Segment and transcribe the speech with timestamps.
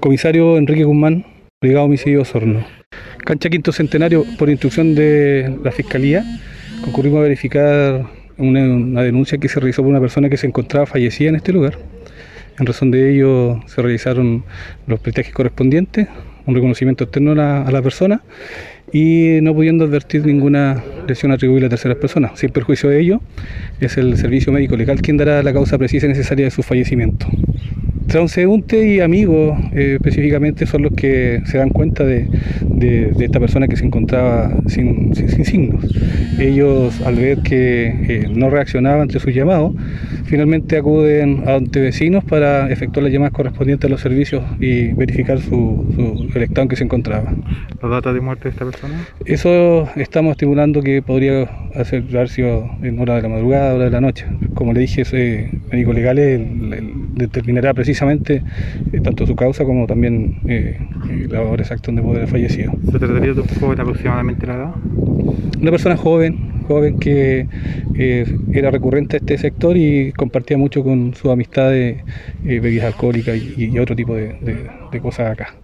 [0.00, 1.26] Comisario Enrique Guzmán,
[1.60, 2.64] brigado homicidio Osorno.
[3.18, 6.24] Cancha Quinto Centenario, por instrucción de la Fiscalía,
[6.82, 8.06] concurrimos a verificar
[8.38, 11.78] una, denuncia que se realizó por una persona que se encontraba fallecida en este lugar.
[12.58, 14.42] En razón de ello se realizaron
[14.86, 16.08] los prestajes correspondientes,
[16.46, 18.22] un reconocimiento externo a la, a la persona
[18.94, 22.38] y no pudiendo advertir ninguna lesión atribuible a terceras personas.
[22.38, 23.20] Sin perjuicio de ello,
[23.80, 27.26] es el servicio médico legal quien dará la causa precisa y necesaria de su fallecimiento.
[28.10, 32.26] Transeúnte y amigos eh, específicamente son los que se dan cuenta de,
[32.62, 35.84] de- de esta persona que se encontraba sin, sin- sin signos.
[36.40, 39.74] Ellos al ver que eh, no reaccionaba ante sus llamados,
[40.24, 45.86] finalmente acuden ante vecinos para efectuar las llamadas correspondientes a los servicios y verificar su,
[45.94, 47.32] su- el estado en que se encontraba.
[47.80, 48.94] ¿Los datos de muerte de esta persona?
[49.24, 54.00] Eso estamos estimulando que podría hacer, sido en hora de la madrugada, hora de la
[54.00, 54.26] noche.
[54.54, 58.42] Como le dije, ese médico legal el- el determinará precisamente
[58.92, 60.78] eh, tanto su causa como también eh,
[61.10, 62.72] eh, la hora exacta donde puede haber fallecido.
[62.90, 64.70] ¿Se trataría de un joven aproximadamente la edad?
[65.60, 66.36] Una persona joven,
[66.66, 67.46] joven que
[68.52, 72.02] era recurrente a este sector y compartía mucho con sus amistades
[72.42, 75.54] bebidas alcohólicas y, y otro tipo de- de- de cosas acá.